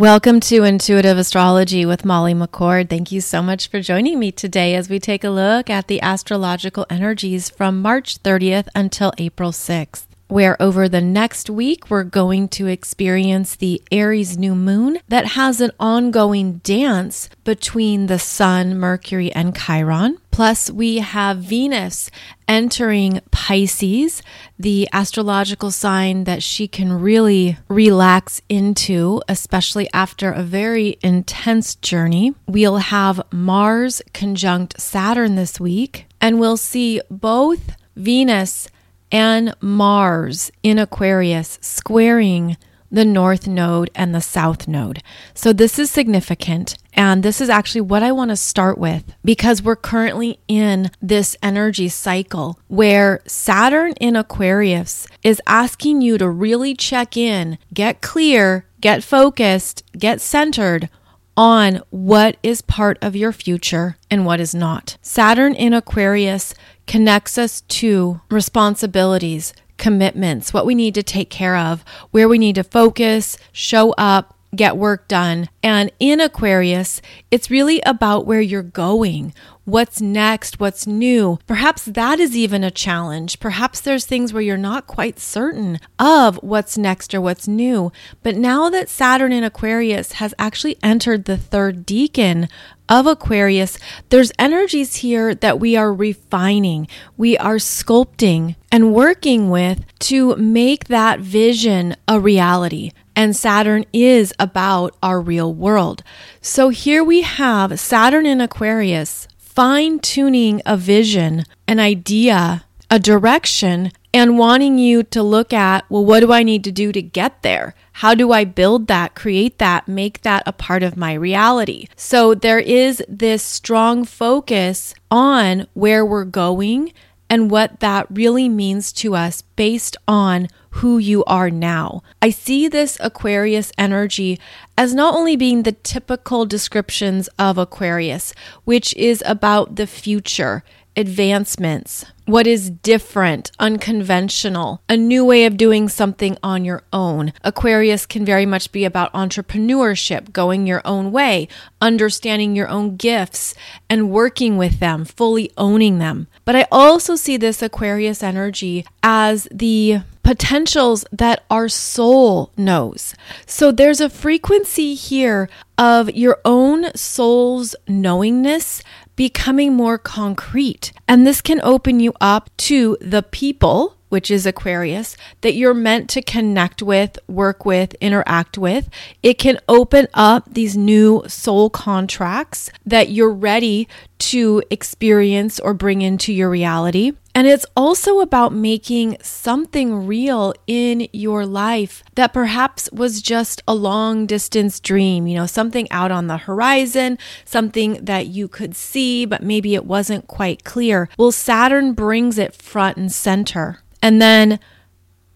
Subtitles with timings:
[0.00, 2.88] Welcome to Intuitive Astrology with Molly McCord.
[2.88, 6.00] Thank you so much for joining me today as we take a look at the
[6.00, 12.48] astrological energies from March 30th until April 6th where over the next week we're going
[12.48, 19.32] to experience the Aries new moon that has an ongoing dance between the Sun, Mercury,
[19.32, 20.18] and Chiron.
[20.30, 22.10] Plus, we have Venus
[22.46, 24.22] entering Pisces,
[24.58, 32.34] the astrological sign that she can really relax into, especially after a very intense journey.
[32.46, 38.68] We'll have Mars conjunct Saturn this week, and we'll see both Venus
[39.12, 42.56] and Mars in Aquarius squaring
[42.90, 45.02] the north node and the south node.
[45.34, 46.76] So this is significant.
[46.92, 51.36] And this is actually what I want to start with because we're currently in this
[51.42, 58.66] energy cycle where Saturn in Aquarius is asking you to really check in, get clear,
[58.80, 60.88] get focused, get centered
[61.36, 64.98] on what is part of your future and what is not.
[65.00, 66.54] Saturn in Aquarius
[66.86, 72.54] connects us to responsibilities, commitments, what we need to take care of, where we need
[72.54, 75.48] to focus, show up, get work done.
[75.62, 77.00] And in Aquarius,
[77.30, 79.32] it's really about where you're going,
[79.64, 81.38] what's next, what's new.
[81.46, 83.38] Perhaps that is even a challenge.
[83.40, 87.92] Perhaps there's things where you're not quite certain of what's next or what's new.
[88.22, 92.48] But now that Saturn in Aquarius has actually entered the third decan
[92.90, 93.78] of Aquarius,
[94.10, 100.86] there's energies here that we are refining, we are sculpting and working with to make
[100.86, 106.02] that vision a reality and Saturn is about our real world.
[106.40, 113.92] So here we have Saturn in Aquarius fine tuning a vision, an idea, a direction,
[114.14, 117.42] and wanting you to look at, well, what do I need to do to get
[117.42, 117.74] there?
[118.00, 121.86] How do I build that, create that, make that a part of my reality?
[121.96, 126.94] So there is this strong focus on where we're going
[127.28, 132.02] and what that really means to us based on who you are now.
[132.22, 134.40] I see this Aquarius energy
[134.78, 138.32] as not only being the typical descriptions of Aquarius,
[138.64, 140.64] which is about the future,
[140.96, 147.32] advancements, what is different, unconventional, a new way of doing something on your own.
[147.42, 151.48] Aquarius can very much be about entrepreneurship, going your own way,
[151.80, 153.54] understanding your own gifts
[153.88, 156.28] and working with them, fully owning them.
[156.44, 163.14] But I also see this Aquarius energy as the potentials that our soul knows.
[163.46, 168.82] So there's a frequency here of your own soul's knowingness
[169.20, 170.94] becoming more concrete.
[171.06, 176.10] And this can open you up to the people which is Aquarius, that you're meant
[176.10, 178.88] to connect with, work with, interact with.
[179.22, 183.88] It can open up these new soul contracts that you're ready
[184.18, 187.12] to experience or bring into your reality.
[187.34, 193.74] And it's also about making something real in your life that perhaps was just a
[193.74, 199.24] long distance dream, you know, something out on the horizon, something that you could see,
[199.24, 201.08] but maybe it wasn't quite clear.
[201.16, 204.58] Well, Saturn brings it front and center and then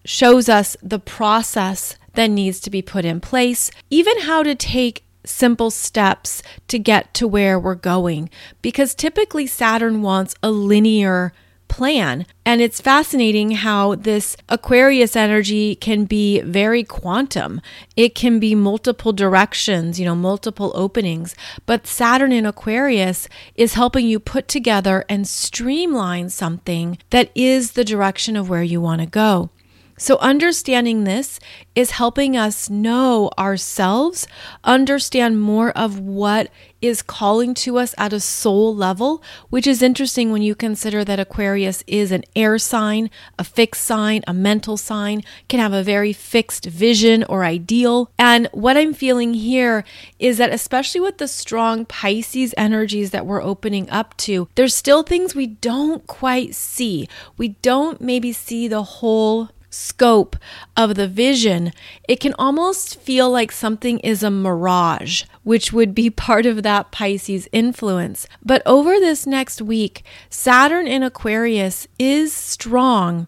[0.03, 5.03] shows us the process that needs to be put in place, even how to take
[5.25, 8.29] simple steps to get to where we're going.
[8.61, 11.33] Because typically, Saturn wants a linear
[11.67, 12.25] plan.
[12.45, 17.61] And it's fascinating how this Aquarius energy can be very quantum.
[17.95, 21.35] It can be multiple directions, you know, multiple openings.
[21.65, 27.85] But Saturn in Aquarius is helping you put together and streamline something that is the
[27.85, 29.49] direction of where you want to go.
[29.97, 31.39] So, understanding this
[31.73, 34.27] is helping us know ourselves,
[34.65, 36.49] understand more of what
[36.81, 41.19] is calling to us at a soul level, which is interesting when you consider that
[41.19, 46.11] Aquarius is an air sign, a fixed sign, a mental sign, can have a very
[46.11, 48.11] fixed vision or ideal.
[48.19, 49.85] And what I'm feeling here
[50.19, 55.03] is that, especially with the strong Pisces energies that we're opening up to, there's still
[55.03, 57.07] things we don't quite see.
[57.37, 60.37] We don't maybe see the whole scope
[60.77, 61.71] of the vision,
[62.07, 66.91] it can almost feel like something is a mirage, which would be part of that
[66.91, 68.27] Pisces influence.
[68.43, 73.27] But over this next week, Saturn in Aquarius is strong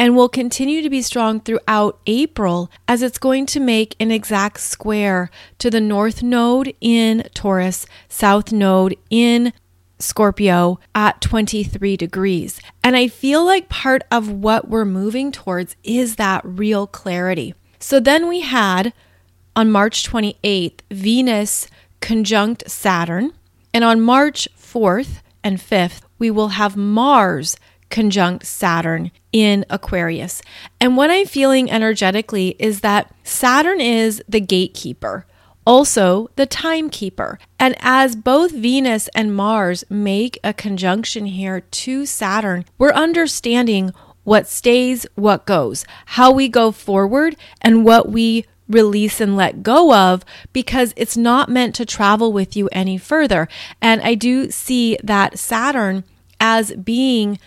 [0.00, 4.60] and will continue to be strong throughout April as it's going to make an exact
[4.60, 9.52] square to the North Node in Taurus, South Node in
[10.02, 12.60] Scorpio at 23 degrees.
[12.82, 17.54] And I feel like part of what we're moving towards is that real clarity.
[17.78, 18.92] So then we had
[19.56, 21.68] on March 28th, Venus
[22.00, 23.32] conjunct Saturn.
[23.72, 27.56] And on March 4th and 5th, we will have Mars
[27.88, 30.42] conjunct Saturn in Aquarius.
[30.80, 35.26] And what I'm feeling energetically is that Saturn is the gatekeeper,
[35.66, 37.38] also the timekeeper.
[37.58, 43.92] And as both Venus and Mars make a conjunction here to Saturn, we're understanding
[44.24, 49.92] what stays, what goes, how we go forward, and what we release and let go
[49.92, 53.48] of because it's not meant to travel with you any further.
[53.82, 56.04] And I do see that Saturn
[56.40, 57.38] as being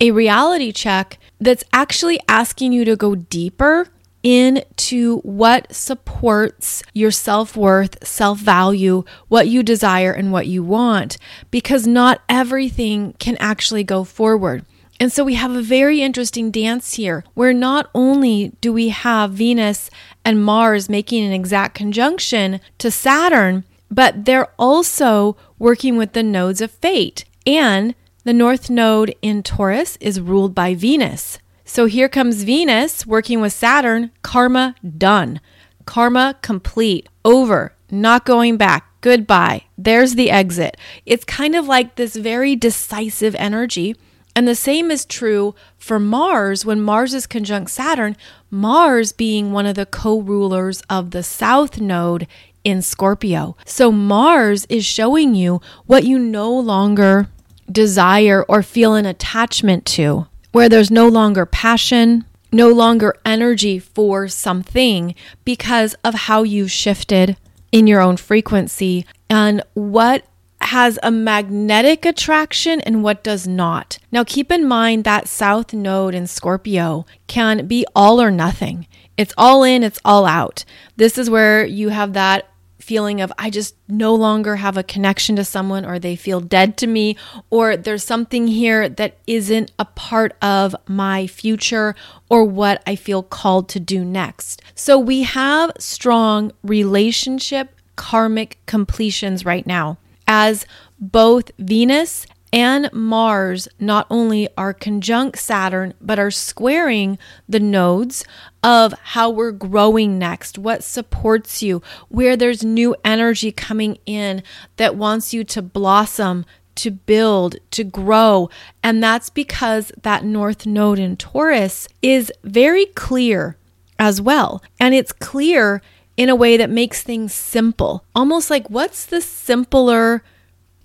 [0.00, 3.88] a reality check that's actually asking you to go deeper
[4.22, 11.18] into what supports your self worth, self value, what you desire, and what you want,
[11.50, 14.64] because not everything can actually go forward.
[15.00, 19.32] And so we have a very interesting dance here where not only do we have
[19.32, 19.90] Venus
[20.24, 26.60] and Mars making an exact conjunction to Saturn, but they're also working with the nodes
[26.60, 27.24] of fate.
[27.44, 31.40] And the North Node in Taurus is ruled by Venus.
[31.72, 35.40] So here comes Venus working with Saturn, karma done.
[35.86, 39.62] Karma complete, over, not going back, goodbye.
[39.78, 40.76] There's the exit.
[41.06, 43.96] It's kind of like this very decisive energy
[44.36, 48.18] and the same is true for Mars when Mars is conjunct Saturn,
[48.50, 52.26] Mars being one of the co rulers of the South Node
[52.64, 53.56] in Scorpio.
[53.64, 57.28] So Mars is showing you what you no longer
[57.70, 64.28] desire or feel an attachment to, where there's no longer passion, no longer energy for
[64.28, 65.14] something
[65.44, 67.36] because of how you shifted
[67.72, 70.24] in your own frequency and what
[70.60, 73.98] has a magnetic attraction and what does not.
[74.12, 78.86] Now, keep in mind that South Node in Scorpio can be all or nothing.
[79.16, 80.64] It's all in, it's all out.
[80.96, 82.48] This is where you have that
[82.82, 86.76] feeling of I just no longer have a connection to someone or they feel dead
[86.78, 87.16] to me
[87.48, 91.94] or there's something here that isn't a part of my future
[92.28, 94.60] or what I feel called to do next.
[94.74, 100.66] So we have strong relationship karmic completions right now as
[100.98, 107.18] both Venus and Mars not only are conjunct Saturn, but are squaring
[107.48, 108.24] the nodes
[108.62, 114.42] of how we're growing next, what supports you, where there's new energy coming in
[114.76, 116.44] that wants you to blossom,
[116.74, 118.50] to build, to grow.
[118.82, 123.56] And that's because that North Node in Taurus is very clear
[123.98, 124.62] as well.
[124.78, 125.80] And it's clear
[126.16, 128.04] in a way that makes things simple.
[128.14, 130.22] Almost like what's the simpler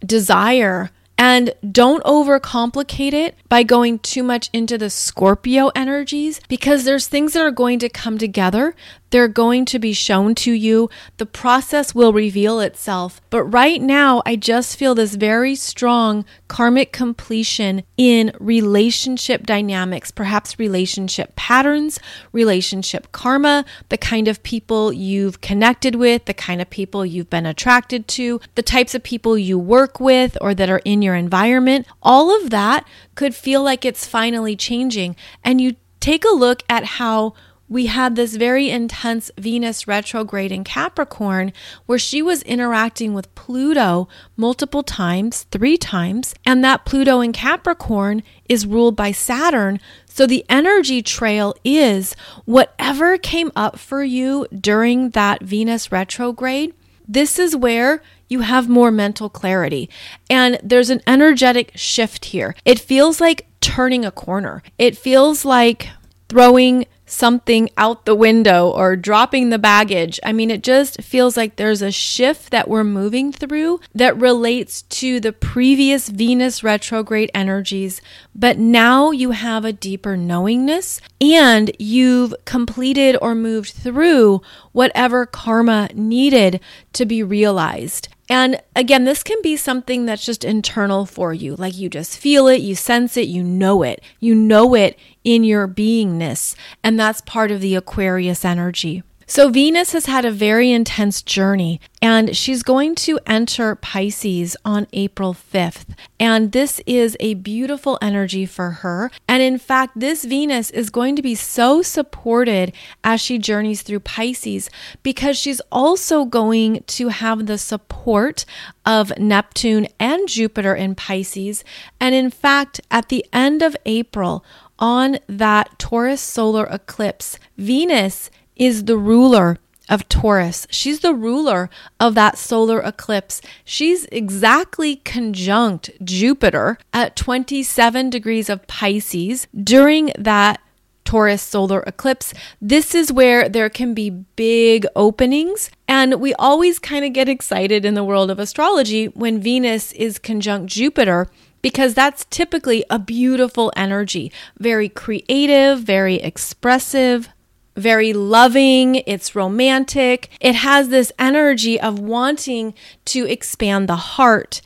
[0.05, 7.07] desire and don't overcomplicate it by going too much into the Scorpio energies because there's
[7.07, 8.75] things that are going to come together.
[9.09, 10.89] They're going to be shown to you.
[11.17, 13.21] The process will reveal itself.
[13.29, 20.59] But right now, I just feel this very strong karmic completion in relationship dynamics, perhaps
[20.59, 21.99] relationship patterns,
[22.31, 27.45] relationship karma, the kind of people you've connected with, the kind of people you've been
[27.45, 31.87] attracted to, the types of people you work with or that are in your environment.
[32.01, 35.15] All of that could feel like it's finally changing.
[35.43, 37.33] And you take a look at how
[37.69, 41.51] we had this very intense Venus retrograde in Capricorn
[41.85, 48.23] where she was interacting with Pluto multiple times, three times, and that Pluto in Capricorn
[48.47, 49.79] is ruled by Saturn.
[50.05, 56.73] So the energy trail is whatever came up for you during that Venus retrograde.
[57.07, 59.89] This is where you have more mental clarity.
[60.29, 62.55] And there's an energetic shift here.
[62.65, 64.63] It feels like turning a corner.
[64.77, 65.89] It feels like
[66.27, 70.19] throwing something out the window or dropping the baggage.
[70.23, 74.83] I mean, it just feels like there's a shift that we're moving through that relates
[74.83, 78.01] to the previous Venus retrograde energies,
[78.35, 85.89] but now you have a deeper knowingness and you've completed or moved through whatever karma
[85.93, 86.59] needed
[86.93, 88.09] to be realized.
[88.29, 91.55] And again, this can be something that's just internal for you.
[91.55, 94.01] Like you just feel it, you sense it, you know it.
[94.19, 96.55] You know it in your beingness.
[96.81, 99.03] And that's part of the Aquarius energy.
[99.29, 104.87] So, Venus has had a very intense journey and she's going to enter Pisces on
[104.93, 105.87] April 5th.
[106.17, 109.11] And this is a beautiful energy for her.
[109.27, 112.71] And in fact, this Venus is going to be so supported
[113.03, 114.69] as she journeys through Pisces
[115.03, 118.45] because she's also going to have the support
[118.85, 121.65] of Neptune and Jupiter in Pisces.
[121.99, 124.45] And in fact, at the end of April,
[124.79, 129.57] on that Taurus solar eclipse, Venus is the ruler
[129.89, 130.67] of Taurus.
[130.69, 131.69] She's the ruler
[131.99, 133.41] of that solar eclipse.
[133.63, 140.61] She's exactly conjunct Jupiter at 27 degrees of Pisces during that
[141.05, 142.33] Taurus solar eclipse.
[142.61, 145.71] This is where there can be big openings.
[145.87, 150.19] And we always kind of get excited in the world of astrology when Venus is
[150.19, 151.27] conjunct Jupiter
[151.61, 157.29] because that's typically a beautiful energy, very creative, very expressive,
[157.77, 160.29] very loving, it's romantic.
[160.41, 162.73] It has this energy of wanting
[163.05, 164.61] to expand the heart.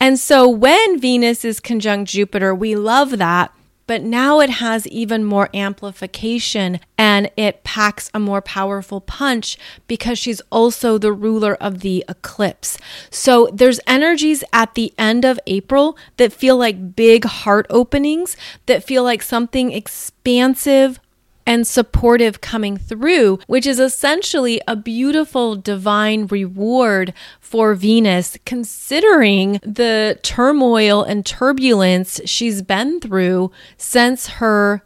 [0.00, 3.55] And so when Venus is conjunct Jupiter, we love that.
[3.86, 10.18] But now it has even more amplification and it packs a more powerful punch because
[10.18, 12.78] she's also the ruler of the eclipse.
[13.10, 18.84] So there's energies at the end of April that feel like big heart openings, that
[18.84, 20.98] feel like something expansive,
[21.46, 30.18] and supportive coming through, which is essentially a beautiful divine reward for Venus, considering the
[30.22, 34.82] turmoil and turbulence she's been through since her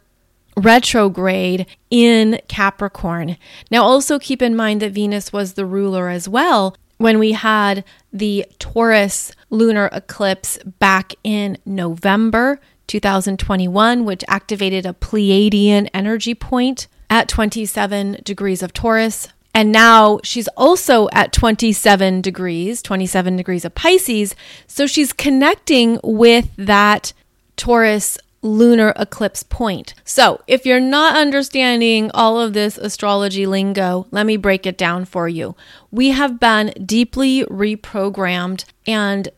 [0.55, 3.37] retrograde in Capricorn.
[3.71, 7.83] Now, also keep in mind that Venus was the ruler as well when we had
[8.13, 17.27] the Taurus lunar eclipse back in November 2021, which activated a Pleiadian energy point at
[17.27, 19.29] 27 degrees of Taurus.
[19.53, 24.35] And now she's also at 27 degrees, 27 degrees of Pisces.
[24.65, 27.13] So she's connecting with that
[27.57, 29.93] Taurus lunar eclipse point.
[30.03, 35.05] So, if you're not understanding all of this astrology lingo, let me break it down
[35.05, 35.55] for you.
[35.91, 39.29] We have been deeply reprogrammed and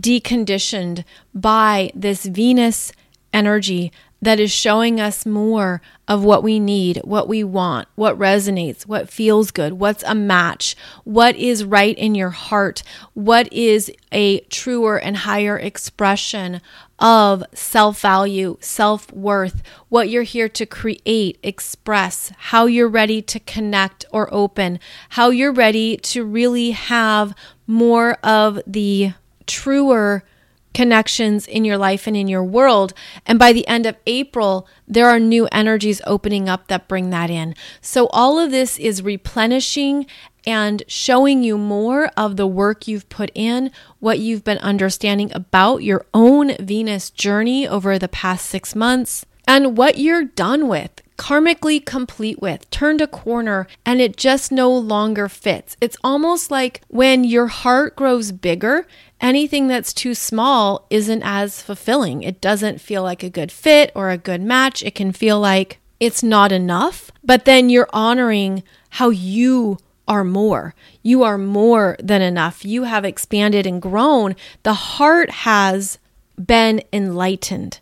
[0.00, 1.04] deconditioned
[1.34, 2.92] by this Venus
[3.32, 3.92] energy
[4.22, 9.08] that is showing us more of what we need, what we want, what resonates, what
[9.08, 12.82] feels good, what's a match, what is right in your heart,
[13.14, 16.60] what is a truer and higher expression
[16.98, 23.40] of self value, self worth, what you're here to create, express, how you're ready to
[23.40, 24.78] connect or open,
[25.10, 27.34] how you're ready to really have
[27.66, 29.14] more of the
[29.50, 30.24] truer
[30.72, 32.94] connections in your life and in your world.
[33.26, 37.28] And by the end of April, there are new energies opening up that bring that
[37.28, 37.56] in.
[37.80, 40.06] So all of this is replenishing
[40.46, 45.82] and showing you more of the work you've put in, what you've been understanding about
[45.82, 51.84] your own Venus journey over the past six months, and what you're done with karmically
[51.84, 55.76] complete with, turned a corner, and it just no longer fits.
[55.78, 58.86] It's almost like when your heart grows bigger,
[59.20, 62.22] anything that's too small isn't as fulfilling.
[62.22, 64.82] It doesn't feel like a good fit or a good match.
[64.82, 69.76] It can feel like it's not enough, but then you're honoring how you
[70.08, 70.74] are more.
[71.02, 72.64] You are more than enough.
[72.64, 74.36] You have expanded and grown.
[74.62, 75.98] The heart has
[76.42, 77.80] been enlightened.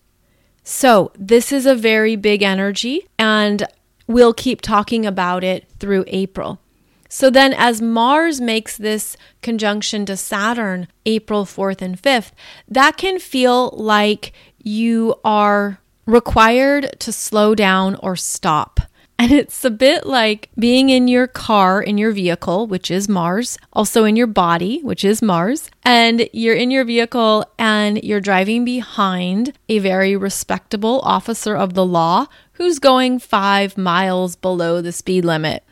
[0.70, 3.66] So, this is a very big energy, and
[4.06, 6.60] we'll keep talking about it through April.
[7.08, 12.32] So, then as Mars makes this conjunction to Saturn April 4th and 5th,
[12.68, 18.77] that can feel like you are required to slow down or stop.
[19.20, 23.58] And it's a bit like being in your car, in your vehicle, which is Mars,
[23.72, 28.64] also in your body, which is Mars, and you're in your vehicle and you're driving
[28.64, 35.24] behind a very respectable officer of the law who's going five miles below the speed
[35.24, 35.64] limit.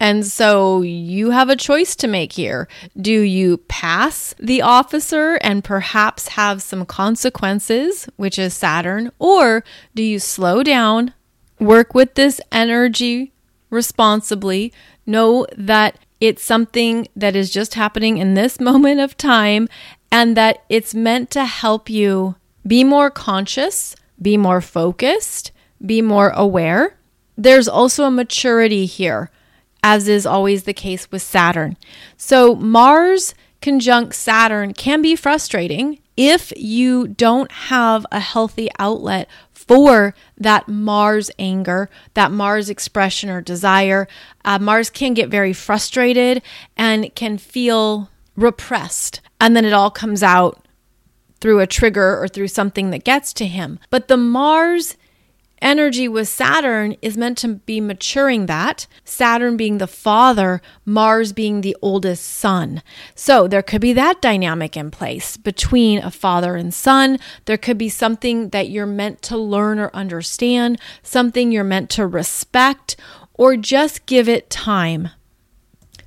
[0.00, 2.68] And so you have a choice to make here.
[3.00, 9.64] Do you pass the officer and perhaps have some consequences, which is Saturn, or
[9.94, 11.14] do you slow down,
[11.60, 13.32] work with this energy
[13.70, 14.72] responsibly,
[15.06, 19.68] know that it's something that is just happening in this moment of time
[20.10, 22.36] and that it's meant to help you
[22.66, 25.52] be more conscious, be more focused,
[25.84, 26.96] be more aware.
[27.36, 29.30] There's also a maturity here,
[29.82, 31.76] as is always the case with Saturn.
[32.16, 39.28] So, Mars conjunct Saturn can be frustrating if you don't have a healthy outlet
[39.68, 44.08] for that Mars anger, that Mars expression or desire.
[44.44, 46.42] Uh, Mars can get very frustrated
[46.76, 49.20] and can feel repressed.
[49.40, 50.64] And then it all comes out
[51.40, 53.78] through a trigger or through something that gets to him.
[53.90, 54.96] But the Mars
[55.60, 58.86] energy with Saturn is meant to be maturing that.
[59.04, 62.82] Saturn being the father, Mars being the oldest son.
[63.14, 67.18] So there could be that dynamic in place between a father and son.
[67.44, 72.06] There could be something that you're meant to learn or understand, something you're meant to
[72.06, 72.96] respect,
[73.34, 75.10] or just give it time.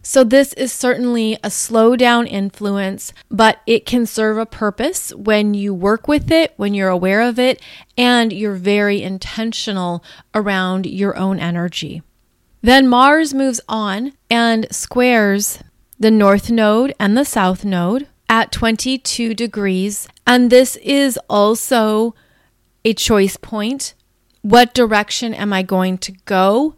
[0.03, 5.53] So, this is certainly a slow down influence, but it can serve a purpose when
[5.53, 7.61] you work with it, when you're aware of it,
[7.97, 10.03] and you're very intentional
[10.33, 12.01] around your own energy.
[12.61, 15.59] Then Mars moves on and squares
[15.99, 20.07] the North Node and the South Node at 22 degrees.
[20.25, 22.15] And this is also
[22.83, 23.93] a choice point.
[24.41, 26.75] What direction am I going to go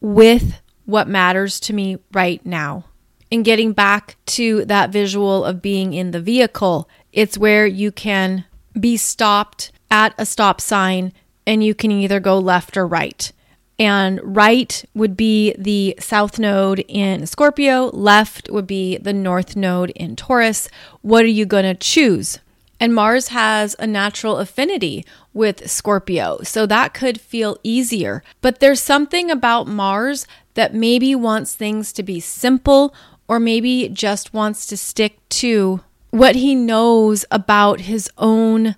[0.00, 0.61] with
[0.92, 2.84] what matters to me right now.
[3.32, 8.44] And getting back to that visual of being in the vehicle, it's where you can
[8.78, 11.14] be stopped at a stop sign
[11.46, 13.32] and you can either go left or right.
[13.78, 19.90] And right would be the south node in Scorpio, left would be the north node
[19.90, 20.68] in Taurus.
[21.00, 22.38] What are you going to choose?
[22.78, 28.24] And Mars has a natural affinity with Scorpio, so that could feel easier.
[28.40, 32.94] But there's something about Mars that maybe wants things to be simple
[33.28, 35.80] or maybe just wants to stick to
[36.10, 38.76] what he knows about his own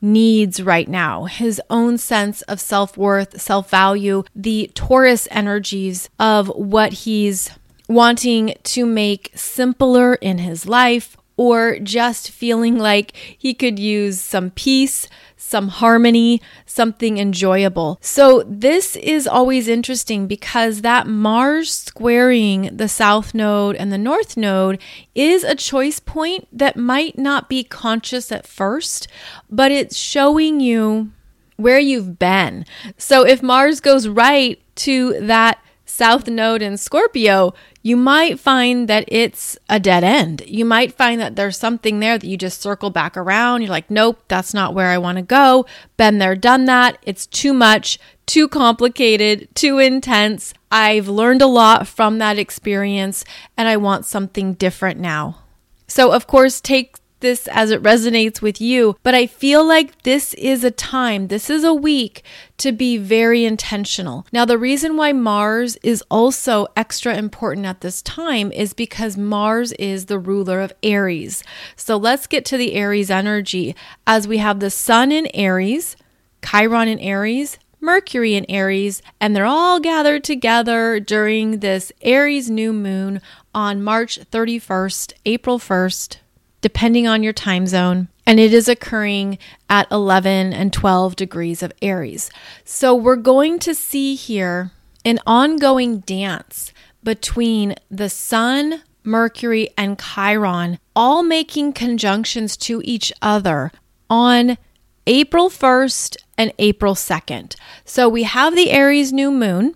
[0.00, 6.48] needs right now, his own sense of self worth, self value, the Taurus energies of
[6.48, 7.50] what he's
[7.88, 14.50] wanting to make simpler in his life or just feeling like he could use some
[14.50, 17.96] peace, some harmony, something enjoyable.
[18.02, 24.36] So, this is always interesting because that Mars squaring the South Node and the North
[24.36, 24.82] Node
[25.14, 29.06] is a choice point that might not be conscious at first,
[29.48, 31.12] but it's showing you
[31.56, 32.66] where you've been.
[32.98, 39.04] So, if Mars goes right to that South Node in Scorpio, you might find that
[39.08, 40.42] it's a dead end.
[40.46, 43.62] You might find that there's something there that you just circle back around.
[43.62, 45.66] You're like, nope, that's not where I want to go.
[45.96, 46.98] Been there, done that.
[47.02, 50.52] It's too much, too complicated, too intense.
[50.70, 53.24] I've learned a lot from that experience
[53.56, 55.38] and I want something different now.
[55.86, 60.34] So, of course, take this as it resonates with you, but I feel like this
[60.34, 62.22] is a time, this is a week
[62.58, 64.26] to be very intentional.
[64.32, 69.72] Now, the reason why Mars is also extra important at this time is because Mars
[69.72, 71.42] is the ruler of Aries.
[71.76, 73.74] So let's get to the Aries energy
[74.06, 75.96] as we have the Sun in Aries,
[76.44, 82.72] Chiron in Aries, Mercury in Aries, and they're all gathered together during this Aries new
[82.72, 83.20] moon
[83.54, 86.16] on March 31st, April 1st,
[86.60, 88.08] depending on your time zone.
[88.26, 89.38] And it is occurring
[89.70, 92.30] at 11 and 12 degrees of Aries.
[92.64, 94.72] So we're going to see here
[95.04, 103.72] an ongoing dance between the Sun, Mercury, and Chiron, all making conjunctions to each other
[104.10, 104.58] on
[105.06, 107.56] April 1st and April 2nd.
[107.84, 109.74] So we have the Aries new moon.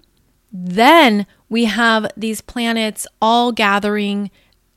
[0.53, 4.31] Then we have these planets all gathering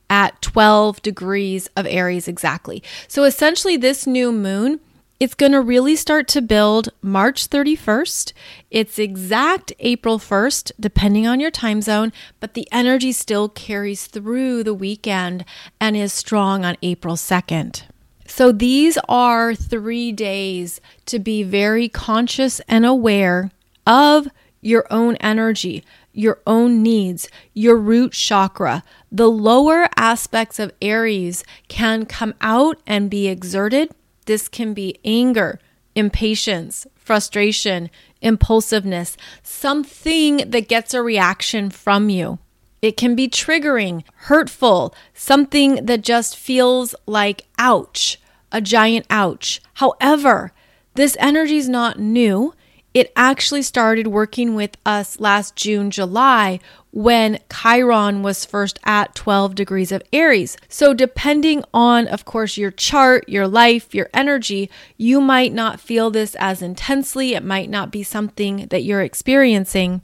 [0.08, 2.82] at 12 degrees of Aries exactly.
[3.08, 4.80] So essentially, this new moon.
[5.18, 8.34] It's going to really start to build March 31st.
[8.70, 14.62] It's exact April 1st, depending on your time zone, but the energy still carries through
[14.62, 15.46] the weekend
[15.80, 17.84] and is strong on April 2nd.
[18.26, 23.50] So these are three days to be very conscious and aware
[23.86, 24.28] of
[24.60, 25.84] your own energy,
[26.16, 28.82] your own needs, your root chakra.
[29.12, 33.90] The lower aspects of Aries can come out and be exerted.
[34.24, 35.60] This can be anger,
[35.94, 42.38] impatience, frustration, impulsiveness, something that gets a reaction from you.
[42.82, 48.20] It can be triggering, hurtful, something that just feels like ouch,
[48.52, 49.60] a giant ouch.
[49.74, 50.52] However,
[50.94, 52.54] this energy is not new
[52.96, 56.58] it actually started working with us last June, July,
[56.92, 60.56] when Chiron was first at 12 degrees of Aries.
[60.70, 66.10] So, depending on, of course, your chart, your life, your energy, you might not feel
[66.10, 67.34] this as intensely.
[67.34, 70.00] It might not be something that you're experiencing,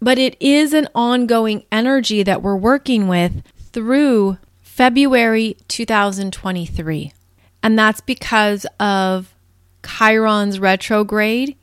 [0.00, 7.12] but it is an ongoing energy that we're working with through February 2023.
[7.60, 9.34] And that's because of
[9.82, 11.56] Chiron's retrograde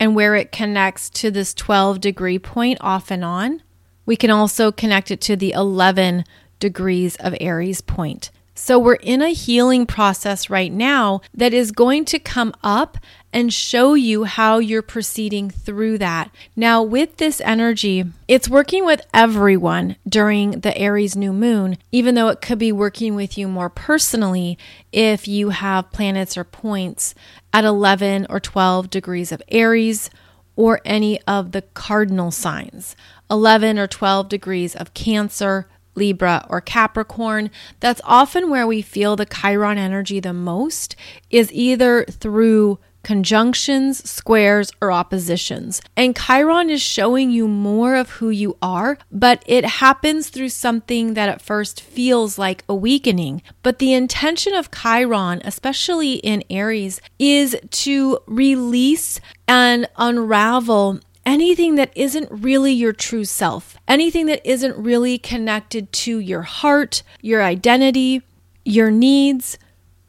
[0.00, 3.62] and where it connects to this 12 degree point off and on.
[4.06, 6.24] We can also connect it to the 11
[6.58, 8.30] degrees of Aries point.
[8.54, 12.98] So we're in a healing process right now that is going to come up
[13.32, 16.30] and show you how you're proceeding through that.
[16.56, 22.28] Now, with this energy, it's working with everyone during the Aries new moon, even though
[22.28, 24.58] it could be working with you more personally
[24.92, 27.14] if you have planets or points
[27.52, 30.10] at 11 or 12 degrees of Aries
[30.56, 32.96] or any of the cardinal signs,
[33.30, 37.50] 11 or 12 degrees of Cancer, Libra, or Capricorn,
[37.80, 40.96] that's often where we feel the Chiron energy the most,
[41.30, 45.80] is either through conjunctions, squares, or oppositions.
[45.96, 51.14] And Chiron is showing you more of who you are, but it happens through something
[51.14, 53.42] that at first feels like a weakening.
[53.62, 61.92] But the intention of Chiron, especially in Aries, is to release and unravel anything that
[61.96, 68.22] isn't really your true self, anything that isn't really connected to your heart, your identity,
[68.64, 69.58] your needs,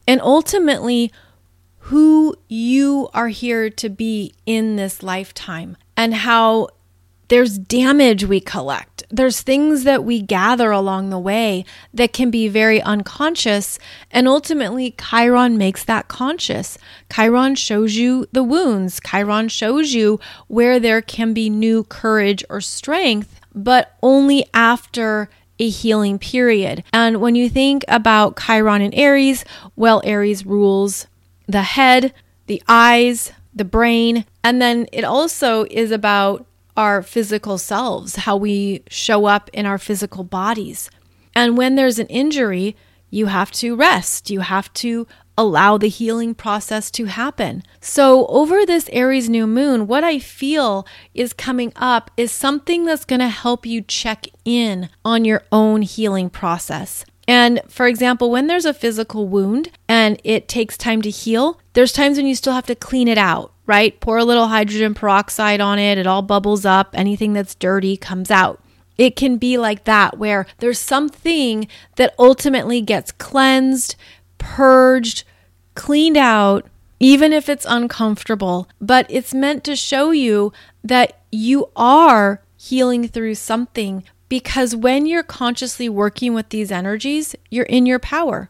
[0.07, 1.11] and ultimately
[1.85, 6.69] who you are here to be in this lifetime and how
[7.31, 9.03] there's damage we collect.
[9.09, 11.63] There's things that we gather along the way
[11.93, 13.79] that can be very unconscious.
[14.11, 16.77] And ultimately, Chiron makes that conscious.
[17.09, 18.99] Chiron shows you the wounds.
[18.99, 25.69] Chiron shows you where there can be new courage or strength, but only after a
[25.69, 26.83] healing period.
[26.91, 29.45] And when you think about Chiron and Aries,
[29.77, 31.07] well, Aries rules
[31.47, 32.13] the head,
[32.47, 34.25] the eyes, the brain.
[34.43, 36.45] And then it also is about
[36.81, 40.89] our physical selves, how we show up in our physical bodies.
[41.35, 42.75] And when there's an injury,
[43.11, 44.31] you have to rest.
[44.31, 45.05] You have to
[45.37, 47.61] allow the healing process to happen.
[47.81, 53.05] So, over this Aries new moon, what I feel is coming up is something that's
[53.05, 57.05] going to help you check in on your own healing process.
[57.27, 61.93] And for example, when there's a physical wound and it takes time to heal, there's
[61.93, 63.97] times when you still have to clean it out, right?
[64.01, 68.29] Pour a little hydrogen peroxide on it, it all bubbles up, anything that's dirty comes
[68.29, 68.61] out.
[68.97, 73.95] It can be like that, where there's something that ultimately gets cleansed,
[74.37, 75.23] purged,
[75.73, 76.65] cleaned out,
[76.99, 78.67] even if it's uncomfortable.
[78.81, 80.51] But it's meant to show you
[80.83, 87.63] that you are healing through something because when you're consciously working with these energies, you're
[87.67, 88.49] in your power.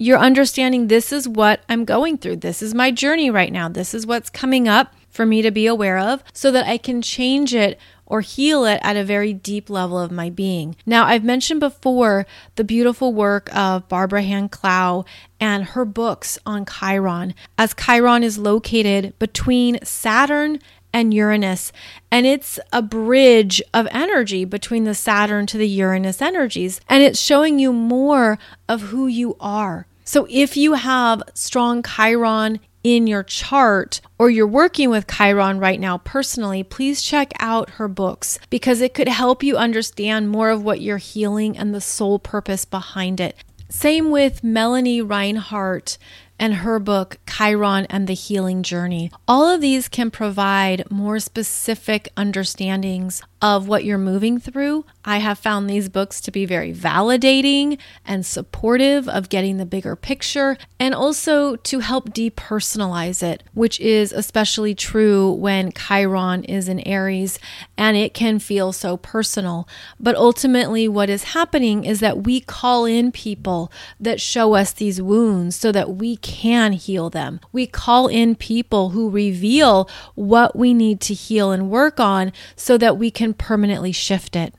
[0.00, 2.36] You're understanding this is what I'm going through.
[2.36, 3.68] This is my journey right now.
[3.68, 7.02] This is what's coming up for me to be aware of so that I can
[7.02, 10.76] change it or heal it at a very deep level of my being.
[10.86, 15.04] Now, I've mentioned before the beautiful work of Barbara Hand Clow
[15.40, 20.60] and her books on Chiron, as Chiron is located between Saturn
[20.92, 21.72] and Uranus.
[22.10, 26.80] And it's a bridge of energy between the Saturn to the Uranus energies.
[26.88, 29.86] And it's showing you more of who you are.
[30.04, 35.78] So if you have strong Chiron in your chart or you're working with Chiron right
[35.78, 40.62] now personally, please check out her books because it could help you understand more of
[40.62, 43.36] what you're healing and the soul purpose behind it.
[43.68, 45.98] Same with Melanie Reinhart
[46.38, 49.10] and her book, Chiron and the Healing Journey.
[49.26, 54.84] All of these can provide more specific understandings of what you're moving through.
[55.04, 59.96] I have found these books to be very validating and supportive of getting the bigger
[59.96, 66.80] picture and also to help depersonalize it, which is especially true when Chiron is in
[66.80, 67.38] Aries
[67.76, 69.68] and it can feel so personal.
[70.00, 75.00] But ultimately, what is happening is that we call in people that show us these
[75.00, 77.40] wounds so that we can heal them.
[77.52, 82.76] We call in people who reveal what we need to heal and work on so
[82.78, 84.54] that we can can permanently shift it.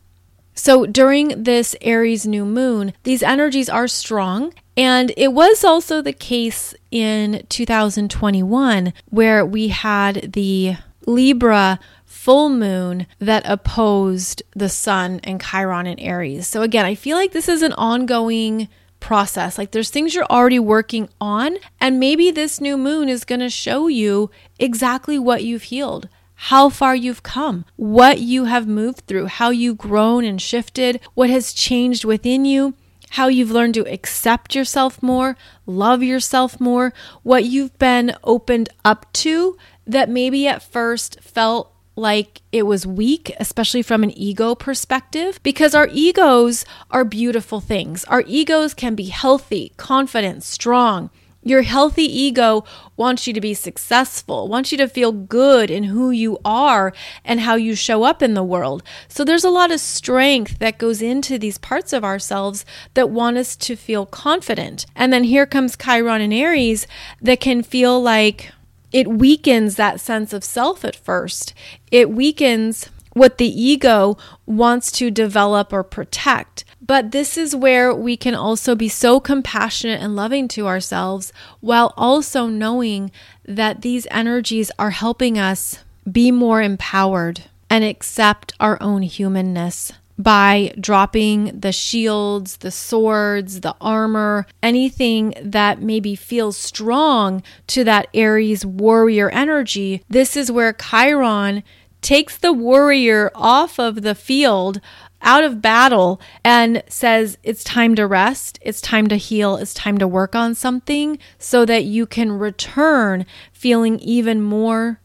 [0.53, 4.53] So during this Aries new moon, these energies are strong.
[4.75, 13.07] And it was also the case in 2021 where we had the Libra full moon
[13.19, 16.47] that opposed the sun and Chiron in Aries.
[16.47, 18.67] So again, I feel like this is an ongoing
[18.99, 19.57] process.
[19.57, 23.49] Like there's things you're already working on, and maybe this new moon is going to
[23.49, 24.29] show you
[24.59, 26.09] exactly what you've healed
[26.43, 31.29] how far you've come, what you have moved through, how you've grown and shifted, what
[31.29, 32.73] has changed within you,
[33.11, 39.11] how you've learned to accept yourself more, love yourself more, what you've been opened up
[39.11, 45.41] to that maybe at first felt like it was weak, especially from an ego perspective,
[45.43, 48.05] because our egos are beautiful things.
[48.05, 51.09] Our egos can be healthy, confident, strong.
[51.41, 52.65] Your healthy ego
[52.97, 57.39] wants you to be successful, wants you to feel good in who you are and
[57.39, 58.83] how you show up in the world.
[59.07, 63.37] So there's a lot of strength that goes into these parts of ourselves that want
[63.37, 64.85] us to feel confident.
[64.95, 66.87] And then here comes Chiron and Aries
[67.21, 68.51] that can feel like
[68.91, 71.53] it weakens that sense of self at first.
[71.89, 76.65] It weakens what the ego wants to develop or protect.
[76.81, 81.93] But this is where we can also be so compassionate and loving to ourselves while
[81.97, 83.11] also knowing
[83.45, 89.91] that these energies are helping us be more empowered and accept our own humanness.
[90.19, 98.07] by dropping the shields, the swords, the armor, anything that maybe feels strong to that
[98.13, 100.03] Aries warrior energy.
[100.09, 101.63] This is where Chiron
[102.01, 104.81] takes the warrior off of the field
[105.21, 109.97] out of battle and says it's time to rest, it's time to heal, it's time
[109.97, 114.99] to work on something so that you can return feeling even more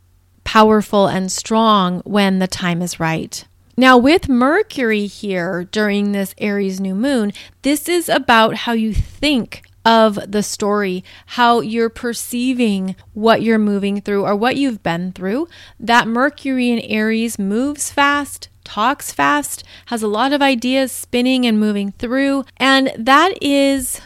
[0.44, 3.44] powerful and strong when the time is right.
[3.76, 9.62] Now, with Mercury here during this Aries new moon, this is about how you think
[9.84, 15.48] of the story, how you're perceiving what you're moving through or what you've been through.
[15.78, 21.60] That Mercury in Aries moves fast, talks fast, has a lot of ideas spinning and
[21.60, 22.44] moving through.
[22.56, 24.00] And that is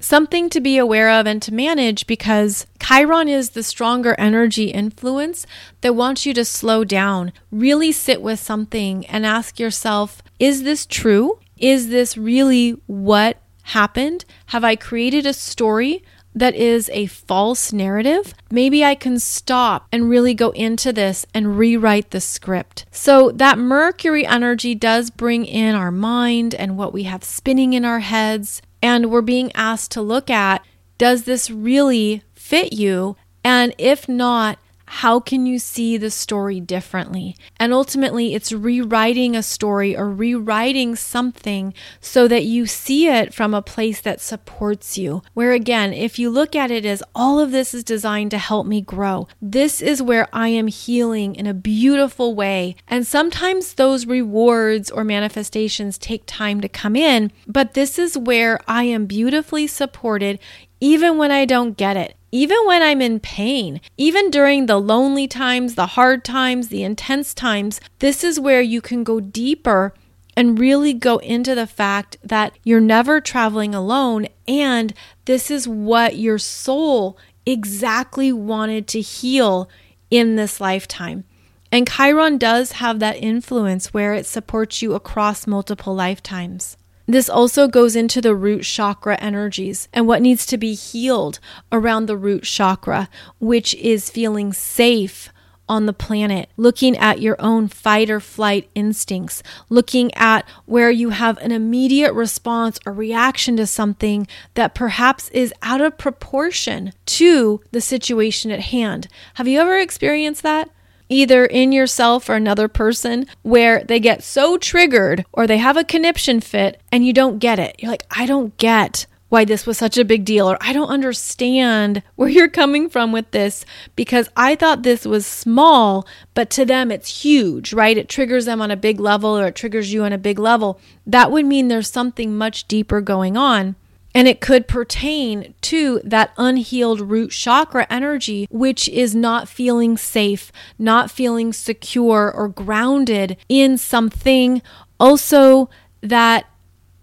[0.00, 5.46] something to be aware of and to manage because Chiron is the stronger energy influence
[5.82, 10.86] that wants you to slow down, really sit with something and ask yourself, is this
[10.86, 11.38] true?
[11.58, 14.24] Is this really what happened?
[14.46, 16.02] Have I created a story
[16.34, 21.58] that is a false narrative, maybe I can stop and really go into this and
[21.58, 22.86] rewrite the script.
[22.90, 27.84] So, that Mercury energy does bring in our mind and what we have spinning in
[27.84, 28.62] our heads.
[28.82, 30.64] And we're being asked to look at
[30.98, 33.16] does this really fit you?
[33.42, 34.58] And if not,
[34.90, 37.36] how can you see the story differently?
[37.60, 43.54] And ultimately, it's rewriting a story or rewriting something so that you see it from
[43.54, 45.22] a place that supports you.
[45.32, 48.66] Where again, if you look at it as all of this is designed to help
[48.66, 52.74] me grow, this is where I am healing in a beautiful way.
[52.88, 58.58] And sometimes those rewards or manifestations take time to come in, but this is where
[58.66, 60.40] I am beautifully supported
[60.80, 65.26] even when I don't get it even when I'm in pain, even during the lonely
[65.26, 69.94] times, the hard times, the intense times, this is where you can go deeper
[70.36, 74.28] and really go into the fact that you're never traveling alone.
[74.46, 79.68] And this is what your soul exactly wanted to heal
[80.08, 81.24] in this lifetime.
[81.72, 86.76] And Chiron does have that influence where it supports you across multiple lifetimes.
[87.10, 91.40] This also goes into the root chakra energies and what needs to be healed
[91.72, 93.08] around the root chakra,
[93.40, 95.30] which is feeling safe
[95.68, 101.10] on the planet, looking at your own fight or flight instincts, looking at where you
[101.10, 107.60] have an immediate response or reaction to something that perhaps is out of proportion to
[107.72, 109.08] the situation at hand.
[109.34, 110.70] Have you ever experienced that?
[111.10, 115.84] Either in yourself or another person where they get so triggered or they have a
[115.84, 117.76] conniption fit and you don't get it.
[117.78, 120.88] You're like, I don't get why this was such a big deal, or I don't
[120.88, 126.64] understand where you're coming from with this because I thought this was small, but to
[126.64, 127.96] them it's huge, right?
[127.96, 130.80] It triggers them on a big level or it triggers you on a big level.
[131.06, 133.76] That would mean there's something much deeper going on.
[134.14, 140.50] And it could pertain to that unhealed root chakra energy, which is not feeling safe,
[140.78, 144.62] not feeling secure or grounded in something.
[144.98, 145.70] Also,
[146.00, 146.46] that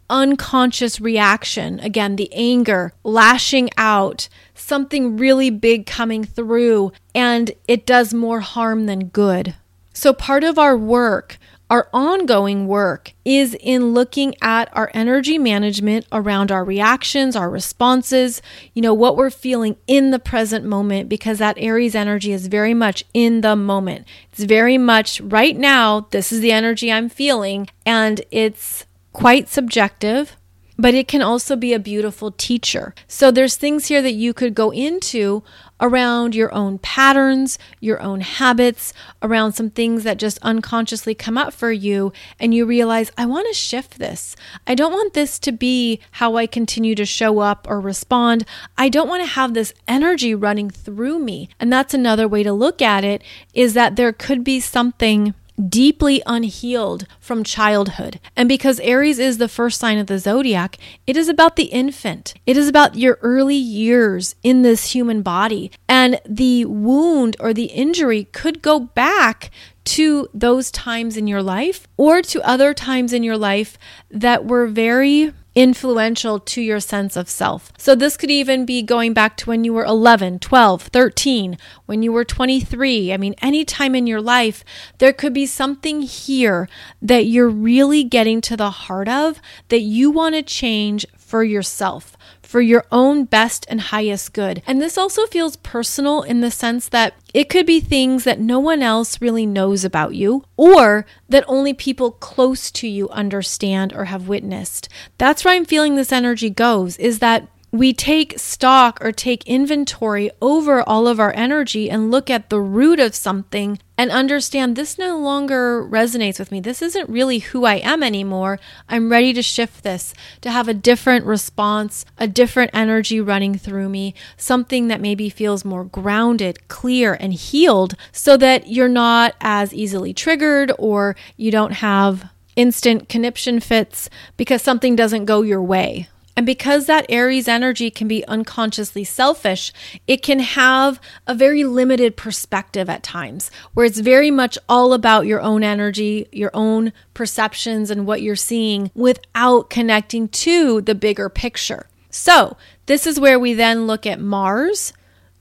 [0.10, 8.13] unconscious reaction again, the anger, lashing out, something really big coming through, and it does
[8.13, 9.56] more harm than good.
[9.93, 16.06] So, part of our work our ongoing work is in looking at our energy management
[16.12, 18.41] around our reactions, our responses,
[18.73, 22.73] you know, what we're feeling in the present moment, because that Aries energy is very
[22.73, 24.08] much in the moment.
[24.32, 30.38] It's very much right now, this is the energy I'm feeling, and it's quite subjective
[30.77, 32.93] but it can also be a beautiful teacher.
[33.08, 35.43] So there's things here that you could go into
[35.79, 41.53] around your own patterns, your own habits, around some things that just unconsciously come up
[41.53, 44.35] for you, and you realize, I want to shift this.
[44.65, 48.45] I don't want this to be how I continue to show up or respond.
[48.77, 51.49] I don't want to have this energy running through me.
[51.59, 56.22] And that's another way to look at it is that there could be something deeply
[56.26, 58.20] unhealed from childhood.
[58.36, 62.34] And because Aries is the first sign of the zodiac, it is about the infant.
[62.46, 65.72] It is about your early years in this human body.
[65.89, 69.52] And the wound or the injury could go back
[69.86, 73.78] to those times in your life or to other times in your life
[74.12, 77.74] that were very influential to your sense of self.
[77.80, 82.04] So, this could even be going back to when you were 11, 12, 13, when
[82.04, 83.12] you were 23.
[83.12, 84.63] I mean, any time in your life,
[85.00, 86.70] there could be something here
[87.02, 92.15] that you're really getting to the heart of that you want to change for yourself
[92.47, 94.63] for your own best and highest good.
[94.65, 98.57] And this also feels personal in the sense that it could be things that no
[98.57, 104.05] one else really knows about you or that only people close to you understand or
[104.05, 104.88] have witnessed.
[105.17, 110.32] That's where I'm feeling this energy goes is that we take stock or take inventory
[110.41, 114.97] over all of our energy and look at the root of something and understand this
[114.97, 116.62] no longer resonates with me.
[116.62, 118.60] This isn't really who I am anymore.
[118.88, 123.89] I'm ready to shift this, to have a different response, a different energy running through
[123.89, 129.73] me, something that maybe feels more grounded, clear, and healed so that you're not as
[129.73, 136.08] easily triggered or you don't have instant conniption fits because something doesn't go your way.
[136.38, 139.73] And because that Aries energy can be unconsciously selfish,
[140.06, 145.26] it can have a very limited perspective at times, where it's very much all about
[145.26, 151.28] your own energy, your own perceptions, and what you're seeing without connecting to the bigger
[151.28, 151.88] picture.
[152.12, 154.93] So, this is where we then look at Mars,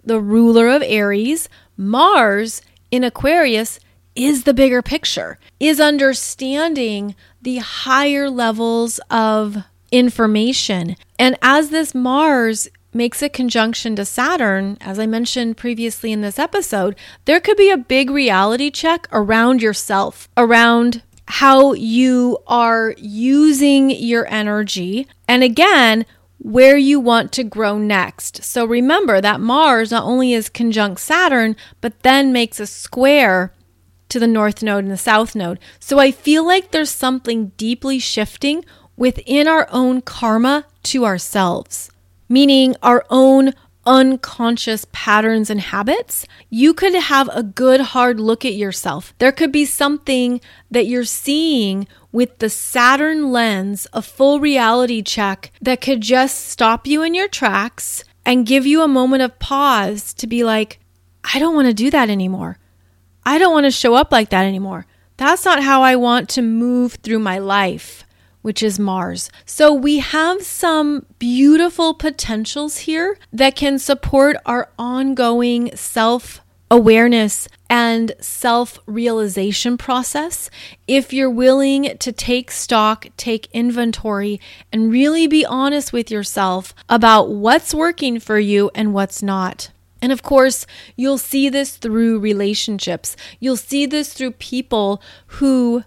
[0.03, 1.51] the ruler of Aries.
[1.77, 3.81] Mars in Aquarius
[4.15, 9.59] is the bigger picture, is understanding the higher levels of
[9.91, 10.97] information.
[11.19, 16.39] And as this Mars makes a conjunction to Saturn, as I mentioned previously in this
[16.39, 16.97] episode,
[17.27, 24.27] there could be a big reality check around yourself, around how you are using your
[24.29, 25.07] energy.
[25.29, 26.07] And again,
[26.39, 28.45] where you want to grow next.
[28.45, 33.53] So remember that Mars not only is conjunct Saturn, but then makes a square
[34.09, 35.59] to the north node and the south node.
[35.81, 38.65] So I feel like there's something deeply shifting
[38.97, 41.91] within our own karma to ourselves,
[42.29, 43.53] meaning our own
[43.87, 49.15] unconscious patterns and habits, you could have a good hard look at yourself.
[49.19, 55.53] There could be something that you're seeing with the Saturn lens, a full reality check
[55.63, 60.13] that could just stop you in your tracks and give you a moment of pause
[60.15, 60.81] to be like,
[61.33, 62.59] I don't want to do that anymore.
[63.25, 64.87] I don't want to show up like that anymore.
[65.17, 68.06] That's not how I want to move through my life
[68.47, 69.29] which is Mars.
[69.45, 78.13] So we have some beautiful potentials here that can support our ongoing self awareness and
[78.21, 80.49] self realization process
[80.87, 84.41] if you're willing to take stock, take inventory,
[84.73, 89.73] and really be honest with yourself about what's working for you and what's not.
[90.01, 93.17] And of course, you'll see this through relationships.
[93.41, 95.03] You'll see this through people
[95.43, 95.83] who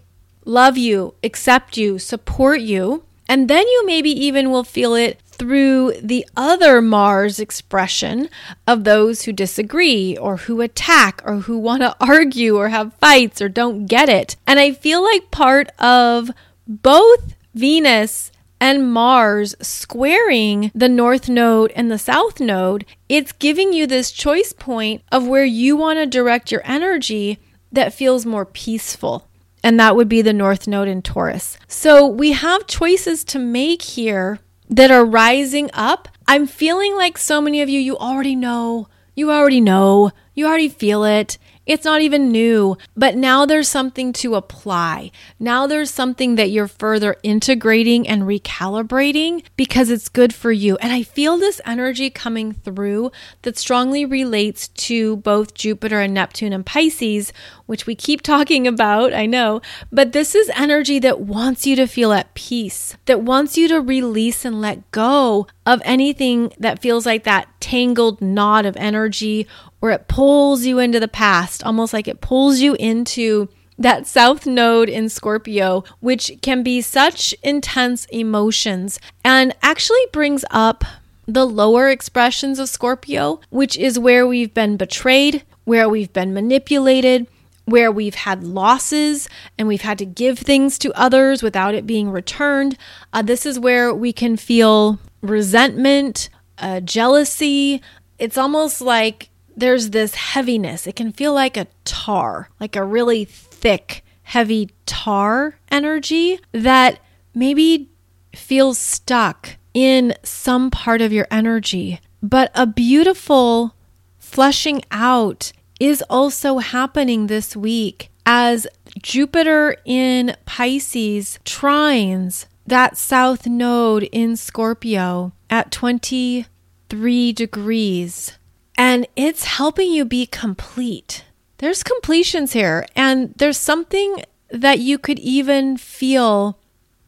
[0.45, 3.03] love you, accept you, support you.
[3.27, 8.29] And then you maybe even will feel it through the other Mars expression
[8.67, 13.41] of those who disagree or who attack or who want to argue or have fights
[13.41, 14.35] or don't get it.
[14.45, 16.31] And I feel like part of
[16.67, 23.87] both Venus and Mars squaring the north node and the south node, it's giving you
[23.87, 27.39] this choice point of where you want to direct your energy
[27.71, 29.28] that feels more peaceful
[29.63, 31.57] and that would be the North Node in Taurus.
[31.67, 36.07] So we have choices to make here that are rising up.
[36.27, 40.69] I'm feeling like so many of you, you already know, you already know, you already
[40.69, 41.37] feel it.
[41.65, 45.11] It's not even new, but now there's something to apply.
[45.39, 50.77] Now there's something that you're further integrating and recalibrating because it's good for you.
[50.77, 53.11] And I feel this energy coming through
[53.43, 57.31] that strongly relates to both Jupiter and Neptune and Pisces,
[57.69, 61.85] which we keep talking about, I know, but this is energy that wants you to
[61.85, 67.05] feel at peace, that wants you to release and let go of anything that feels
[67.05, 69.45] like that tangled knot of energy
[69.81, 74.47] where it pulls you into the past, almost like it pulls you into that south
[74.47, 80.83] node in Scorpio, which can be such intense emotions and actually brings up
[81.27, 87.27] the lower expressions of Scorpio, which is where we've been betrayed, where we've been manipulated,
[87.69, 92.09] where we've had losses and we've had to give things to others without it being
[92.09, 92.77] returned.
[93.13, 97.81] Uh, this is where we can feel resentment, uh, jealousy.
[98.17, 100.87] It's almost like there's this heaviness.
[100.87, 106.99] It can feel like a tar, like a really thick, heavy tar energy that
[107.33, 107.89] maybe
[108.35, 111.99] feels stuck in some part of your energy.
[112.21, 113.75] But a beautiful
[114.17, 118.67] flushing out is also happening this week as
[119.01, 128.37] Jupiter in Pisces trines that south node in Scorpio at 23 degrees,
[128.77, 131.23] and it's helping you be complete.
[131.57, 136.59] There's completions here, and there's something that you could even feel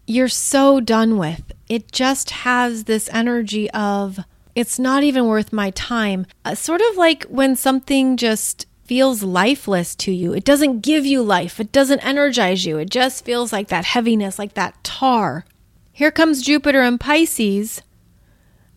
[0.07, 1.51] you're so done with.
[1.69, 4.19] It just has this energy of,
[4.55, 6.25] it's not even worth my time.
[6.43, 10.33] Uh, sort of like when something just feels lifeless to you.
[10.33, 12.77] It doesn't give you life, it doesn't energize you.
[12.77, 15.45] It just feels like that heaviness, like that tar.
[15.93, 17.81] Here comes Jupiter in Pisces,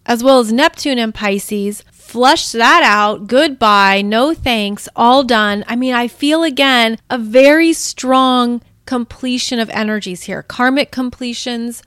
[0.06, 1.82] as well as Neptune in Pisces.
[1.92, 3.26] Flush that out.
[3.26, 4.02] Goodbye.
[4.02, 4.88] No thanks.
[4.94, 5.64] All done.
[5.66, 11.82] I mean, I feel again a very strong completion of energies here karmic completions,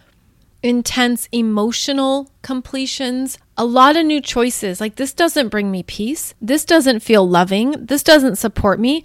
[0.63, 4.81] intense emotional completions, a lot of new choices.
[4.81, 6.33] Like, this doesn't bring me peace.
[6.41, 7.85] This doesn't feel loving.
[7.85, 9.03] This doesn't support me.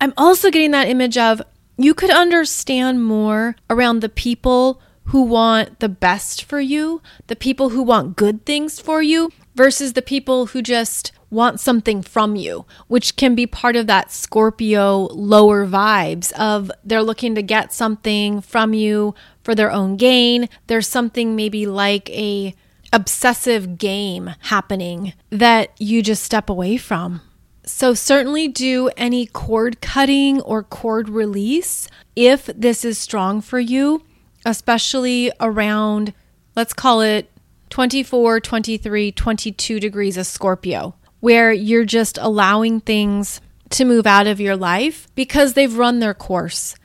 [0.00, 1.42] I'm also getting that image of
[1.76, 7.70] you could understand more around the people who want the best for you, the people
[7.70, 12.66] who want good things for you, versus the people who just want something from you,
[12.88, 18.40] which can be part of that Scorpio lower vibes of they're looking to get something
[18.40, 19.14] from you
[19.50, 20.48] for their own gain.
[20.68, 22.54] There's something maybe like a
[22.92, 27.20] obsessive game happening that you just step away from.
[27.64, 34.04] So, certainly do any cord cutting or cord release if this is strong for you,
[34.46, 36.14] especially around,
[36.54, 37.28] let's call it
[37.70, 43.40] 24, 23, 22 degrees of Scorpio where you're just allowing things
[43.70, 46.76] to move out of your life because they've run their course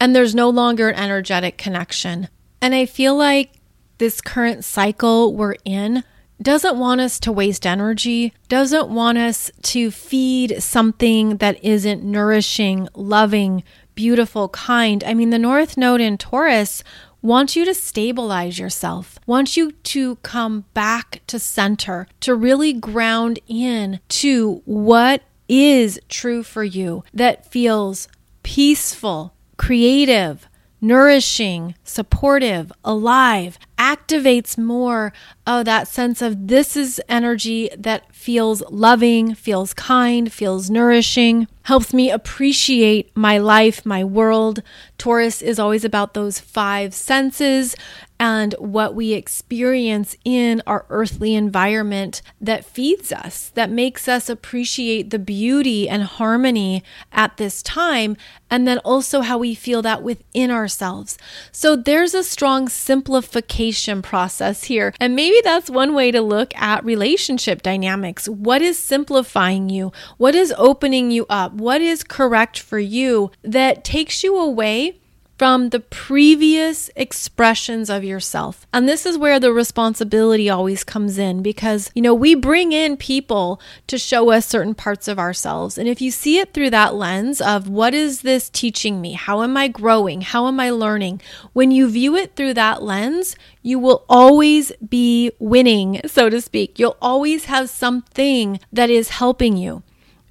[0.00, 2.28] and there's no longer an energetic connection.
[2.60, 3.52] And I feel like
[3.98, 6.04] this current cycle we're in
[6.40, 12.88] doesn't want us to waste energy, doesn't want us to feed something that isn't nourishing,
[12.94, 15.02] loving, beautiful, kind.
[15.04, 16.84] I mean, the North Node in Taurus
[17.20, 23.40] wants you to stabilize yourself, wants you to come back to center, to really ground
[23.48, 28.06] in to what is true for you that feels
[28.44, 30.48] peaceful, creative,
[30.80, 35.12] nourishing, supportive, alive, activates more
[35.46, 41.92] of that sense of this is energy that feels loving, feels kind, feels nourishing, helps
[41.92, 44.62] me appreciate my life, my world.
[44.96, 47.76] Taurus is always about those five senses
[48.20, 55.10] and what we experience in our earthly environment that feeds us, that makes us appreciate
[55.10, 58.16] the beauty and harmony at this time,
[58.50, 61.16] and then also how we feel that within ourselves.
[61.52, 64.92] So there's a strong simplification process here.
[65.00, 68.28] And maybe that's one way to look at relationship dynamics.
[68.28, 69.92] What is simplifying you?
[70.16, 71.52] What is opening you up?
[71.52, 74.98] What is correct for you that takes you away
[75.38, 78.66] from the previous expressions of yourself.
[78.72, 82.96] And this is where the responsibility always comes in because, you know, we bring in
[82.96, 85.78] people to show us certain parts of ourselves.
[85.78, 89.12] And if you see it through that lens of what is this teaching me?
[89.12, 90.22] How am I growing?
[90.22, 91.22] How am I learning?
[91.52, 96.78] When you view it through that lens, you will always be winning, so to speak.
[96.78, 99.82] You'll always have something that is helping you.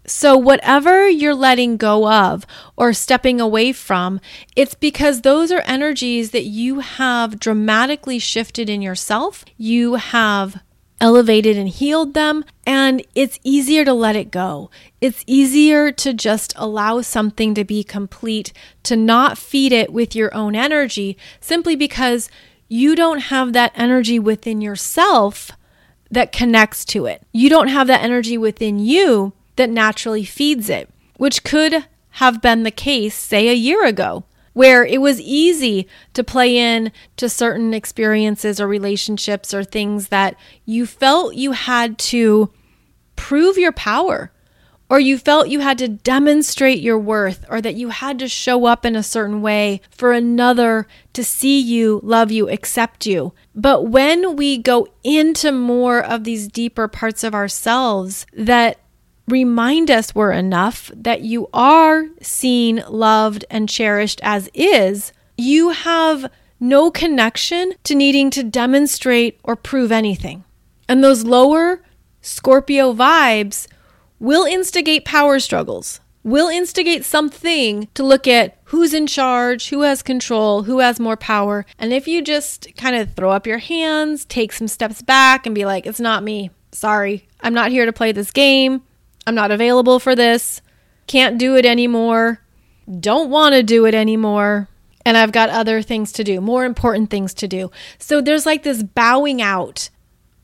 [0.09, 2.45] So, whatever you're letting go of
[2.77, 4.21] or stepping away from,
[4.55, 9.43] it's because those are energies that you have dramatically shifted in yourself.
[9.57, 10.63] You have
[11.01, 14.71] elevated and healed them, and it's easier to let it go.
[15.01, 18.53] It's easier to just allow something to be complete,
[18.83, 22.29] to not feed it with your own energy, simply because
[22.69, 25.51] you don't have that energy within yourself
[26.09, 27.23] that connects to it.
[27.33, 32.63] You don't have that energy within you that naturally feeds it, which could have been
[32.63, 37.73] the case, say, a year ago, where it was easy to play in to certain
[37.73, 40.35] experiences or relationships or things that
[40.65, 42.51] you felt you had to
[43.15, 44.31] prove your power
[44.89, 48.65] or you felt you had to demonstrate your worth, or that you had to show
[48.65, 53.33] up in a certain way for another to see you, love you, accept you.
[53.53, 58.79] But when we go into more of these deeper parts of ourselves that
[59.27, 66.31] remind us we're enough, that you are seen, loved, and cherished as is, you have
[66.59, 70.43] no connection to needing to demonstrate or prove anything.
[70.89, 71.83] And those lower
[72.21, 73.67] Scorpio vibes
[74.19, 80.01] will instigate power struggles, will instigate something to look at who's in charge, who has
[80.01, 81.65] control, who has more power.
[81.77, 85.53] And if you just kind of throw up your hands, take some steps back, and
[85.53, 86.49] be like, it's not me.
[86.71, 88.81] Sorry, I'm not here to play this game.
[89.27, 90.61] I'm not available for this.
[91.05, 92.41] Can't do it anymore.
[92.99, 94.69] Don't want to do it anymore.
[95.07, 97.71] and I've got other things to do, more important things to do.
[97.97, 99.89] So there's like this bowing out.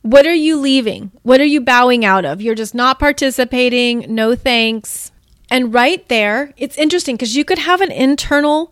[0.04, 1.12] What are you leaving?
[1.24, 2.42] What are you bowing out of?
[2.42, 4.06] You're just not participating.
[4.08, 5.12] No thanks.
[5.52, 8.72] And right there, it's interesting because you could have an internal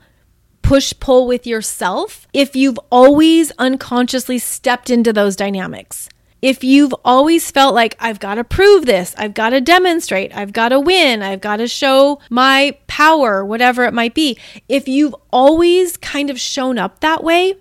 [0.61, 6.07] push pull with yourself if you've always unconsciously stepped into those dynamics.
[6.41, 10.53] If you've always felt like, I've got to prove this, I've got to demonstrate, I've
[10.53, 14.37] got to win, I've got to show my power, whatever it might be,
[14.67, 17.55] if you've always kind of shown up that way,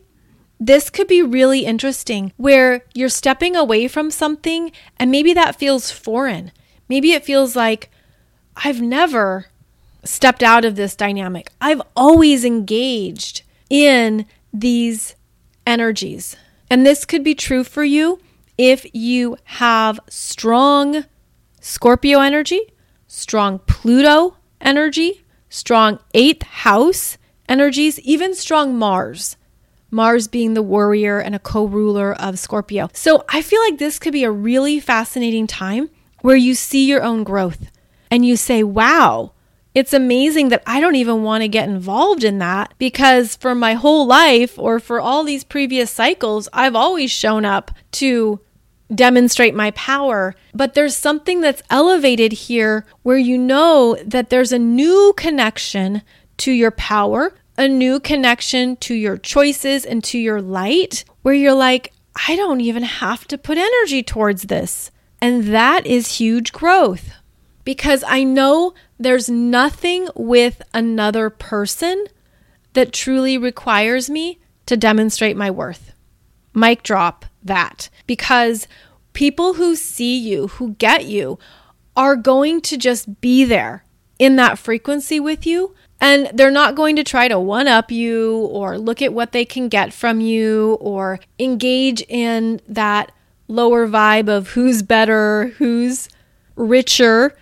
[0.59, 5.91] this could be really interesting where you're stepping away from something and maybe that feels
[5.91, 6.53] foreign.
[6.89, 7.91] Maybe it feels like,
[8.57, 9.47] I've never
[10.05, 11.51] stepped out of this dynamic.
[11.61, 15.15] I've always engaged in these
[15.67, 16.37] energies.
[16.69, 18.21] And this could be true for you
[18.61, 21.07] if you have strong
[21.63, 22.61] Scorpio energy,
[23.07, 27.17] strong Pluto energy, strong eighth house
[27.49, 29.39] energies, even strong Mars.
[29.91, 32.91] Mars being the warrior and a co ruler of Scorpio.
[32.93, 35.89] So I feel like this could be a really fascinating time
[36.21, 37.71] where you see your own growth
[38.11, 39.33] and you say, wow,
[39.75, 43.73] it's amazing that I don't even want to get involved in that because for my
[43.73, 48.41] whole life or for all these previous cycles, I've always shown up to
[48.95, 50.35] demonstrate my power.
[50.55, 56.03] But there's something that's elevated here where you know that there's a new connection
[56.39, 61.55] to your power, a new connection to your choices and to your light, where you're
[61.55, 61.93] like,
[62.29, 64.91] I don't even have to put energy towards this.
[65.21, 67.13] And that is huge growth
[67.65, 72.07] because I know there's nothing with another person
[72.73, 75.93] that truly requires me to demonstrate my worth.
[76.55, 78.69] Mic drop that because
[79.13, 81.39] people who see you, who get you,
[81.97, 83.85] are going to just be there
[84.19, 85.75] in that frequency with you.
[86.01, 89.45] And they're not going to try to one up you or look at what they
[89.45, 93.13] can get from you or engage in that
[93.49, 96.09] lower vibe of who's better, who's
[96.57, 97.37] richer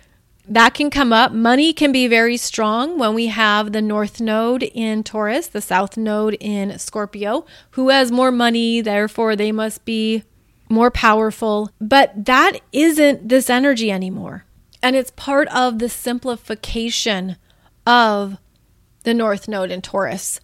[0.49, 1.31] that can come up.
[1.31, 5.95] Money can be very strong when we have the North Node in Taurus, the South
[5.95, 7.45] Node in Scorpio.
[7.71, 10.23] Who has more money, therefore, they must be
[10.67, 11.71] more powerful.
[11.79, 14.45] But that isn't this energy anymore.
[14.81, 17.37] And it's part of the simplification
[17.85, 18.37] of
[19.03, 20.39] the North Node in Taurus.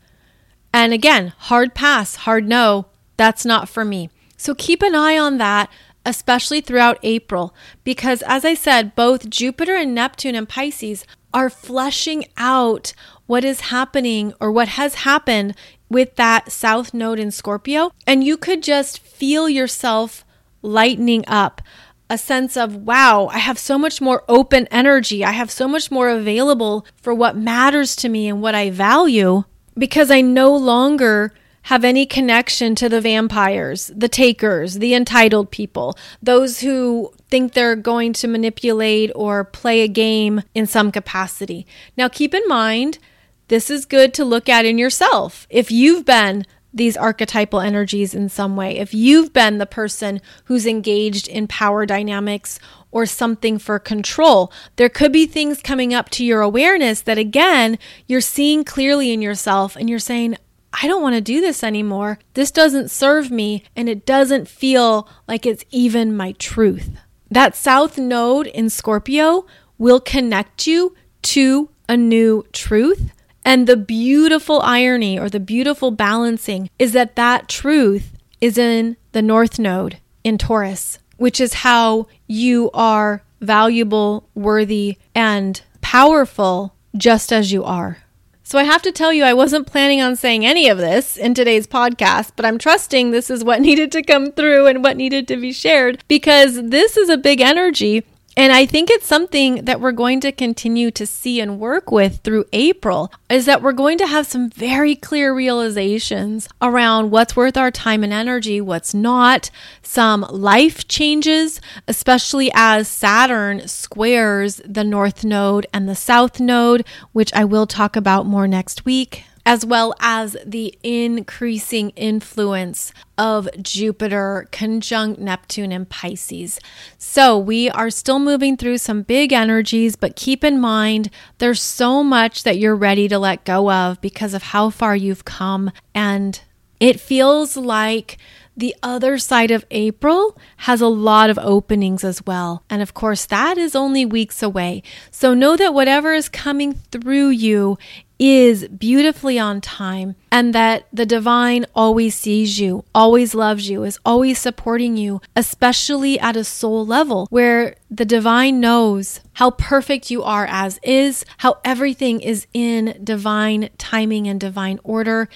[0.74, 2.88] And again, hard pass, hard no,
[3.18, 4.10] that's not for me.
[4.38, 5.70] So keep an eye on that
[6.06, 7.54] especially throughout April,
[7.84, 12.94] because as I said, both Jupiter and Neptune and Pisces are fleshing out
[13.26, 15.56] what is happening or what has happened
[15.90, 17.92] with that South Node in Scorpio.
[18.08, 20.24] And you could just feel yourself
[20.62, 21.62] lightening up
[22.10, 25.26] a sense of, wow, I have so much more open energy.
[25.26, 29.44] I have so much more available for what matters to me and what I value
[29.78, 31.34] because I no longer
[31.66, 37.76] have any connection to the vampires, the takers, the entitled people, those who think they're
[37.76, 41.66] going to manipulate or play a game in some capacity.
[41.98, 43.00] Now, keep in mind,
[43.48, 45.48] this is good to look at in yourself.
[45.50, 50.68] If you've been these archetypal energies in some way, if you've been the person who's
[50.68, 52.60] engaged in power dynamics
[52.92, 57.80] or something for control, there could be things coming up to your awareness that, again,
[58.06, 60.38] you're seeing clearly in yourself and you're saying,
[60.82, 62.20] I don't want to do this anymore.
[62.34, 66.98] This doesn't serve me, and it doesn't feel like it's even my truth.
[67.32, 69.46] That South Node in Scorpio
[69.78, 73.12] will connect you to a new truth.
[73.46, 78.12] And the beautiful irony or the beautiful balancing is that that truth
[78.42, 85.62] is in the North Node in Taurus, which is how you are valuable, worthy, and
[85.82, 88.00] powerful just as you are.
[88.48, 91.34] So I have to tell you, I wasn't planning on saying any of this in
[91.34, 95.28] today's podcast, but I'm trusting this is what needed to come through and what needed
[95.30, 98.06] to be shared because this is a big energy
[98.38, 102.18] and I think it's something that we're going to continue to see and work with
[102.18, 107.56] through April is that we're going to have some very clear realizations around what's worth
[107.56, 109.50] our time and energy, what's not,
[109.82, 117.34] some life changes, especially as Saturn squares the North Node and the South Node, which
[117.34, 124.48] I will talk about more next week as well as the increasing influence of Jupiter
[124.52, 126.60] conjunct Neptune and Pisces.
[126.98, 132.04] So we are still moving through some big energies, but keep in mind there's so
[132.04, 136.42] much that you're ready to let go of because of how far you've come and
[136.80, 138.18] It feels like
[138.58, 142.64] the other side of April has a lot of openings as well.
[142.70, 144.82] And of course, that is only weeks away.
[145.12, 147.78] So know that whatever is coming through you
[148.18, 154.00] is beautifully on time and that the divine always sees you, always loves you, is
[154.06, 160.24] always supporting you, especially at a soul level where the divine knows how perfect you
[160.24, 165.28] are as is, how everything is in divine timing and divine order,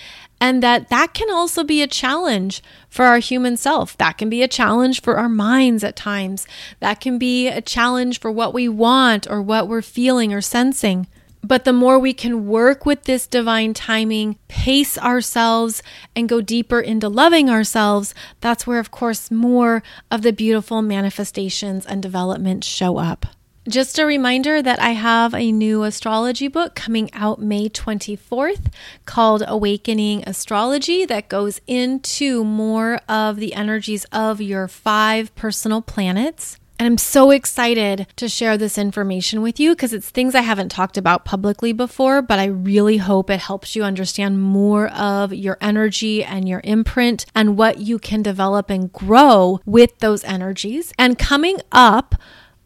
[0.42, 3.98] and that that can also be a challenge for our human self.
[3.98, 6.48] That can be a challenge for our minds at times.
[6.80, 11.08] That can be a challenge for what we want or what we're feeling or sensing.
[11.42, 15.82] But the more we can work with this divine timing, pace ourselves,
[16.16, 19.82] and go deeper into loving ourselves, that's where, of course, more
[20.12, 23.26] of the beautiful manifestations and development show up.
[23.68, 28.72] Just a reminder that I have a new astrology book coming out May 24th
[29.06, 36.58] called Awakening Astrology that goes into more of the energies of your five personal planets.
[36.80, 40.70] And I'm so excited to share this information with you because it's things I haven't
[40.70, 45.58] talked about publicly before, but I really hope it helps you understand more of your
[45.60, 50.94] energy and your imprint and what you can develop and grow with those energies.
[50.98, 52.16] And coming up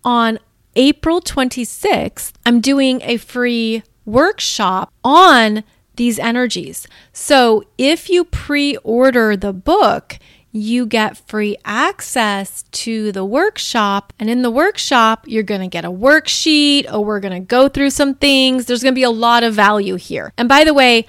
[0.04, 0.38] on
[0.76, 5.64] April 26th, I'm doing a free workshop on
[5.96, 6.88] these energies.
[7.12, 10.18] So if you pre order the book,
[10.52, 14.14] you get free access to the workshop.
[14.20, 17.68] And in the workshop, you're going to get a worksheet or we're going to go
[17.68, 18.66] through some things.
[18.66, 20.32] There's going to be a lot of value here.
[20.38, 21.06] And by the way,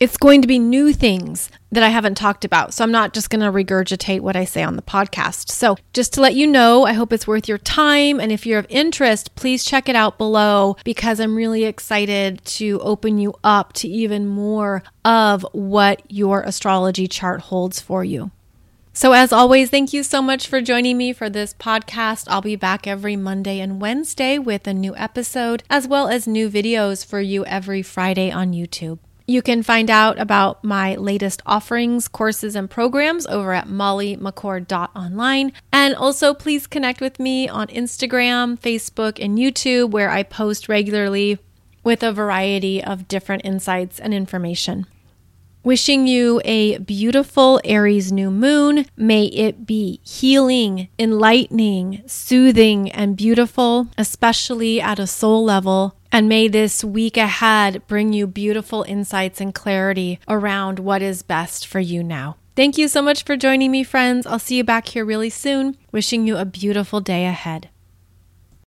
[0.00, 2.74] it's going to be new things that I haven't talked about.
[2.74, 5.50] So I'm not just going to regurgitate what I say on the podcast.
[5.50, 8.20] So just to let you know, I hope it's worth your time.
[8.20, 12.80] And if you're of interest, please check it out below because I'm really excited to
[12.80, 18.30] open you up to even more of what your astrology chart holds for you.
[18.96, 22.26] So, as always, thank you so much for joining me for this podcast.
[22.28, 26.48] I'll be back every Monday and Wednesday with a new episode, as well as new
[26.48, 29.00] videos for you every Friday on YouTube.
[29.26, 35.52] You can find out about my latest offerings, courses, and programs over at mollymccord.online.
[35.72, 41.38] And also, please connect with me on Instagram, Facebook, and YouTube, where I post regularly
[41.82, 44.86] with a variety of different insights and information.
[45.62, 48.84] Wishing you a beautiful Aries new moon.
[48.98, 55.96] May it be healing, enlightening, soothing, and beautiful, especially at a soul level.
[56.14, 61.66] And may this week ahead bring you beautiful insights and clarity around what is best
[61.66, 62.36] for you now.
[62.54, 64.24] Thank you so much for joining me, friends.
[64.24, 65.76] I'll see you back here really soon.
[65.90, 67.68] Wishing you a beautiful day ahead.